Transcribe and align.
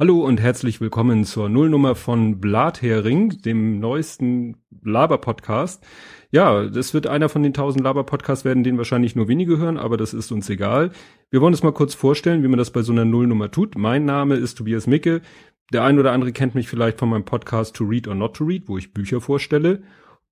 Hallo 0.00 0.24
und 0.24 0.40
herzlich 0.40 0.80
willkommen 0.80 1.24
zur 1.24 1.48
Nullnummer 1.48 1.96
von 1.96 2.38
Blathering, 2.38 3.30
dem 3.42 3.80
neuesten 3.80 4.54
Laber-Podcast. 4.84 5.84
Ja, 6.30 6.66
das 6.66 6.94
wird 6.94 7.08
einer 7.08 7.28
von 7.28 7.42
den 7.42 7.52
tausend 7.52 7.82
Laber-Podcasts 7.82 8.44
werden, 8.44 8.62
den 8.62 8.78
wahrscheinlich 8.78 9.16
nur 9.16 9.26
wenige 9.26 9.58
hören, 9.58 9.76
aber 9.76 9.96
das 9.96 10.14
ist 10.14 10.30
uns 10.30 10.48
egal. 10.50 10.92
Wir 11.30 11.40
wollen 11.40 11.52
uns 11.52 11.64
mal 11.64 11.72
kurz 11.72 11.94
vorstellen, 11.94 12.44
wie 12.44 12.48
man 12.48 12.60
das 12.60 12.70
bei 12.70 12.82
so 12.82 12.92
einer 12.92 13.04
Nullnummer 13.04 13.50
tut. 13.50 13.76
Mein 13.76 14.04
Name 14.04 14.36
ist 14.36 14.58
Tobias 14.58 14.86
Micke. 14.86 15.20
Der 15.72 15.82
ein 15.82 15.98
oder 15.98 16.12
andere 16.12 16.30
kennt 16.30 16.54
mich 16.54 16.68
vielleicht 16.68 17.00
von 17.00 17.08
meinem 17.08 17.24
Podcast 17.24 17.74
To 17.74 17.84
Read 17.84 18.06
or 18.06 18.14
Not 18.14 18.36
to 18.36 18.44
Read, 18.44 18.68
wo 18.68 18.78
ich 18.78 18.94
Bücher 18.94 19.20
vorstelle. 19.20 19.82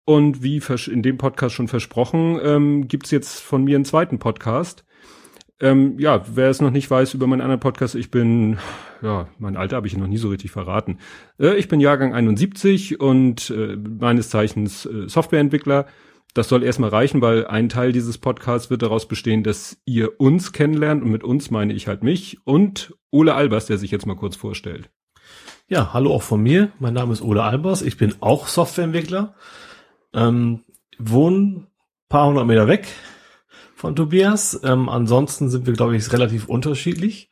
Und 0.04 0.44
wie 0.44 0.62
in 0.86 1.02
dem 1.02 1.18
Podcast 1.18 1.56
schon 1.56 1.66
versprochen, 1.66 2.38
ähm, 2.40 2.86
gibt's 2.86 3.10
jetzt 3.10 3.40
von 3.40 3.64
mir 3.64 3.74
einen 3.74 3.84
zweiten 3.84 4.20
Podcast. 4.20 4.84
Ähm, 5.58 5.98
ja, 5.98 6.22
wer 6.34 6.50
es 6.50 6.60
noch 6.60 6.70
nicht 6.70 6.90
weiß 6.90 7.14
über 7.14 7.26
meinen 7.26 7.40
anderen 7.40 7.60
Podcast, 7.60 7.94
ich 7.94 8.10
bin, 8.10 8.58
ja, 9.00 9.28
mein 9.38 9.56
Alter 9.56 9.76
habe 9.76 9.86
ich 9.86 9.96
noch 9.96 10.06
nie 10.06 10.18
so 10.18 10.28
richtig 10.28 10.50
verraten. 10.50 10.98
Äh, 11.38 11.54
ich 11.54 11.68
bin 11.68 11.80
Jahrgang 11.80 12.12
71 12.12 13.00
und 13.00 13.50
äh, 13.50 13.76
meines 13.76 14.28
Zeichens 14.28 14.84
äh, 14.84 15.08
Softwareentwickler. 15.08 15.86
Das 16.34 16.50
soll 16.50 16.62
erstmal 16.62 16.90
reichen, 16.90 17.22
weil 17.22 17.46
ein 17.46 17.70
Teil 17.70 17.92
dieses 17.92 18.18
Podcasts 18.18 18.68
wird 18.68 18.82
daraus 18.82 19.08
bestehen, 19.08 19.42
dass 19.42 19.80
ihr 19.86 20.20
uns 20.20 20.52
kennenlernt 20.52 21.02
und 21.02 21.10
mit 21.10 21.24
uns 21.24 21.50
meine 21.50 21.72
ich 21.72 21.88
halt 21.88 22.02
mich 22.02 22.38
und 22.44 22.94
Ole 23.10 23.34
Albers, 23.34 23.64
der 23.64 23.78
sich 23.78 23.90
jetzt 23.90 24.04
mal 24.04 24.16
kurz 24.16 24.36
vorstellt. 24.36 24.90
Ja, 25.68 25.94
hallo 25.94 26.12
auch 26.12 26.22
von 26.22 26.42
mir. 26.42 26.70
Mein 26.78 26.92
Name 26.92 27.14
ist 27.14 27.22
Ole 27.22 27.42
Albers. 27.42 27.80
Ich 27.80 27.96
bin 27.96 28.14
auch 28.20 28.48
Softwareentwickler. 28.48 29.34
Ähm, 30.12 30.64
wohne 30.98 31.66
paar 32.10 32.28
hundert 32.28 32.46
Meter 32.46 32.68
weg 32.68 32.86
von 33.86 33.94
Tobias. 33.94 34.60
Ähm, 34.64 34.88
ansonsten 34.88 35.48
sind 35.48 35.64
wir, 35.66 35.72
glaube 35.72 35.96
ich, 35.96 36.12
relativ 36.12 36.48
unterschiedlich. 36.48 37.30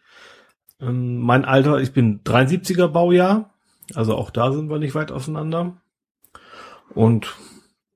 Ähm, 0.81 1.19
mein 1.19 1.45
Alter, 1.45 1.81
ich 1.81 1.93
bin 1.93 2.21
73er 2.23 2.87
Baujahr, 2.87 3.53
also 3.93 4.15
auch 4.15 4.31
da 4.31 4.53
sind 4.53 4.71
wir 4.71 4.79
nicht 4.79 4.95
weit 4.95 5.11
auseinander. 5.11 5.79
Und 6.95 7.35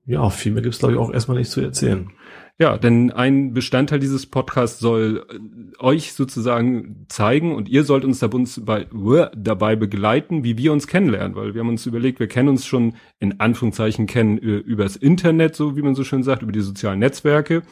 ja, 0.06 0.28
viel 0.30 0.50
mehr 0.50 0.62
gibt's 0.62 0.80
glaube 0.80 0.94
ich, 0.94 0.98
auch 0.98 1.12
erstmal 1.12 1.38
nicht 1.38 1.52
zu 1.52 1.60
erzählen. 1.60 2.10
Ja, 2.58 2.78
denn 2.78 3.12
ein 3.12 3.54
Bestandteil 3.54 4.00
dieses 4.00 4.26
Podcasts 4.26 4.80
soll 4.80 5.24
äh, 5.30 5.80
euch 5.80 6.14
sozusagen 6.14 7.06
zeigen 7.08 7.54
und 7.54 7.68
ihr 7.68 7.84
sollt 7.84 8.04
uns 8.04 8.18
dabei 8.18 9.76
begleiten, 9.76 10.42
wie 10.42 10.58
wir 10.58 10.72
uns 10.72 10.88
kennenlernen, 10.88 11.36
weil 11.36 11.54
wir 11.54 11.60
haben 11.60 11.68
uns 11.68 11.86
überlegt, 11.86 12.18
wir 12.18 12.26
kennen 12.26 12.48
uns 12.48 12.66
schon 12.66 12.94
in 13.20 13.38
Anführungszeichen 13.38 14.08
kennen 14.08 14.38
äh, 14.38 14.56
übers 14.56 14.96
Internet, 14.96 15.54
so 15.54 15.76
wie 15.76 15.82
man 15.82 15.94
so 15.94 16.02
schön 16.02 16.24
sagt, 16.24 16.42
über 16.42 16.50
die 16.50 16.60
sozialen 16.60 16.98
Netzwerke 16.98 17.62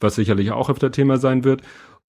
was 0.00 0.14
sicherlich 0.14 0.52
auch 0.52 0.70
öfter 0.70 0.90
Thema 0.90 1.18
sein 1.18 1.44
wird, 1.44 1.62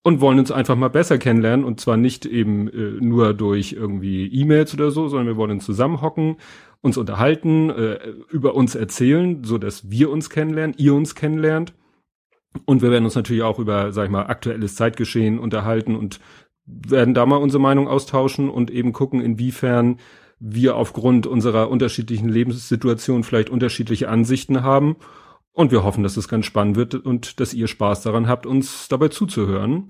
und 0.07 0.21
wollen 0.21 0.39
uns 0.39 0.51
einfach 0.51 0.77
mal 0.77 0.89
besser 0.89 1.17
kennenlernen 1.17 1.65
und 1.65 1.81
zwar 1.81 1.97
nicht 1.97 2.25
eben 2.25 2.69
äh, 2.69 3.03
nur 3.03 3.33
durch 3.33 3.73
irgendwie 3.73 4.27
E-Mails 4.27 4.73
oder 4.73 4.89
so, 4.89 5.09
sondern 5.09 5.27
wir 5.27 5.35
wollen 5.35 5.59
zusammenhocken, 5.59 6.37
uns 6.79 6.97
unterhalten, 6.97 7.69
äh, 7.69 7.99
über 8.31 8.55
uns 8.55 8.75
erzählen, 8.75 9.43
so 9.43 9.57
dass 9.57 9.89
wir 9.91 10.09
uns 10.09 10.29
kennenlernen, 10.29 10.75
ihr 10.77 10.93
uns 10.93 11.13
kennenlernt. 11.13 11.73
Und 12.63 12.81
wir 12.81 12.89
werden 12.89 13.03
uns 13.03 13.15
natürlich 13.15 13.43
auch 13.43 13.59
über, 13.59 13.91
sag 13.91 14.05
ich 14.05 14.09
mal, 14.09 14.27
aktuelles 14.27 14.75
Zeitgeschehen 14.75 15.39
unterhalten 15.39 15.95
und 15.95 16.21
werden 16.65 17.13
da 17.13 17.25
mal 17.25 17.35
unsere 17.35 17.61
Meinung 17.61 17.89
austauschen 17.89 18.49
und 18.49 18.71
eben 18.71 18.93
gucken, 18.93 19.19
inwiefern 19.19 19.99
wir 20.39 20.77
aufgrund 20.77 21.27
unserer 21.27 21.69
unterschiedlichen 21.69 22.29
Lebenssituation 22.29 23.25
vielleicht 23.25 23.49
unterschiedliche 23.49 24.07
Ansichten 24.07 24.63
haben 24.63 24.95
und 25.57 25.71
wir 25.71 25.83
hoffen, 25.83 26.03
dass 26.03 26.17
es 26.17 26.27
ganz 26.27 26.45
spannend 26.45 26.75
wird 26.75 26.93
und 26.93 27.39
dass 27.39 27.51
ihr 27.55 27.67
Spaß 27.67 28.03
daran 28.03 28.27
habt, 28.27 28.45
uns 28.45 28.87
dabei 28.89 29.07
zuzuhören. 29.07 29.89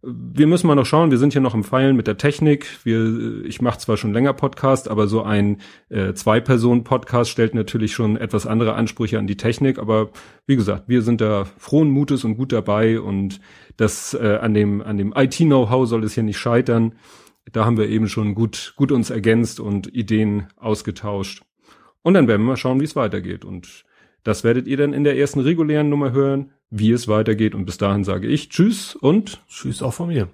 Wir 0.00 0.46
müssen 0.46 0.66
mal 0.66 0.74
noch 0.74 0.86
schauen, 0.86 1.10
wir 1.10 1.18
sind 1.18 1.34
hier 1.34 1.42
noch 1.42 1.52
im 1.54 1.64
Feilen 1.64 1.96
mit 1.96 2.06
der 2.06 2.16
Technik. 2.16 2.66
Wir, 2.84 3.44
ich 3.44 3.60
mache 3.60 3.78
zwar 3.78 3.98
schon 3.98 4.14
länger 4.14 4.32
Podcast, 4.32 4.88
aber 4.88 5.08
so 5.08 5.22
ein 5.22 5.58
äh, 5.90 6.14
Zwei-Personen-Podcast 6.14 7.30
stellt 7.30 7.54
natürlich 7.54 7.92
schon 7.92 8.16
etwas 8.16 8.46
andere 8.46 8.72
Ansprüche 8.72 9.18
an 9.18 9.26
die 9.26 9.36
Technik. 9.36 9.78
Aber 9.78 10.08
wie 10.46 10.56
gesagt, 10.56 10.84
wir 10.88 11.02
sind 11.02 11.20
da 11.20 11.44
frohen 11.58 11.90
Mutes 11.90 12.24
und 12.24 12.36
gut 12.38 12.50
dabei 12.50 12.98
und 12.98 13.38
das 13.76 14.14
äh, 14.14 14.38
an 14.40 14.54
dem, 14.54 14.80
an 14.80 14.96
dem 14.96 15.12
IT-Know-how 15.14 15.86
soll 15.86 16.04
es 16.04 16.14
hier 16.14 16.22
nicht 16.22 16.38
scheitern. 16.38 16.94
Da 17.52 17.66
haben 17.66 17.76
wir 17.76 17.90
eben 17.90 18.08
schon 18.08 18.34
gut, 18.34 18.72
gut 18.76 18.90
uns 18.90 19.10
ergänzt 19.10 19.60
und 19.60 19.94
Ideen 19.94 20.46
ausgetauscht. 20.56 21.42
Und 22.00 22.14
dann 22.14 22.28
werden 22.28 22.40
wir 22.40 22.52
mal 22.52 22.56
schauen, 22.56 22.80
wie 22.80 22.84
es 22.84 22.96
weitergeht. 22.96 23.44
Und 23.44 23.84
das 24.24 24.44
werdet 24.44 24.66
ihr 24.66 24.76
dann 24.76 24.92
in 24.92 25.04
der 25.04 25.16
ersten 25.16 25.40
regulären 25.40 25.88
Nummer 25.88 26.12
hören, 26.12 26.50
wie 26.70 26.92
es 26.92 27.08
weitergeht. 27.08 27.54
Und 27.54 27.64
bis 27.64 27.78
dahin 27.78 28.04
sage 28.04 28.28
ich 28.28 28.48
Tschüss 28.48 28.94
und 28.94 29.42
Tschüss 29.48 29.82
auch 29.82 29.94
von 29.94 30.08
mir. 30.08 30.28